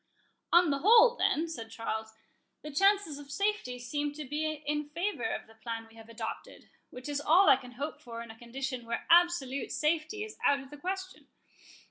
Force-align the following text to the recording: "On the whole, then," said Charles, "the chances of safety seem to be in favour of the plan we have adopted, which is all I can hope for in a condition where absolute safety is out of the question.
"On 0.51 0.71
the 0.71 0.79
whole, 0.79 1.15
then," 1.15 1.47
said 1.47 1.69
Charles, 1.69 2.15
"the 2.63 2.71
chances 2.71 3.19
of 3.19 3.29
safety 3.29 3.77
seem 3.77 4.13
to 4.13 4.25
be 4.25 4.51
in 4.65 4.89
favour 4.89 5.25
of 5.31 5.45
the 5.45 5.53
plan 5.53 5.85
we 5.87 5.93
have 5.95 6.09
adopted, 6.09 6.71
which 6.89 7.07
is 7.07 7.21
all 7.21 7.47
I 7.47 7.55
can 7.55 7.73
hope 7.73 8.01
for 8.01 8.23
in 8.23 8.31
a 8.31 8.35
condition 8.39 8.87
where 8.87 9.05
absolute 9.11 9.71
safety 9.71 10.23
is 10.23 10.39
out 10.43 10.59
of 10.59 10.71
the 10.71 10.77
question. 10.77 11.27